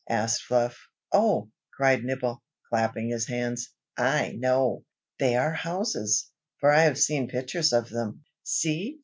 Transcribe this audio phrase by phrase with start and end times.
[0.09, 0.79] asked Fluff.
[1.13, 3.69] "Oh!" cried Nibble, clapping his hands.
[3.95, 4.83] "I know!
[5.19, 8.23] they are houses, for I have seen pictures of them.
[8.41, 8.99] See!